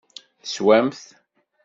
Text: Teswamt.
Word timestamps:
Teswamt. 0.41 1.01